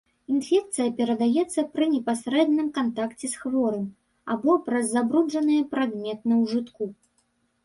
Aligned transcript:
Інфекцыя 0.35 0.93
перадаецца 0.99 1.63
пры 1.75 1.85
непасрэдным 1.95 2.71
кантакце 2.77 3.25
з 3.35 3.43
хворым 3.43 3.85
або 4.37 4.57
праз 4.71 4.85
забруджаныя 4.97 5.63
прадметы 5.77 6.27
ўжытку. 6.41 6.83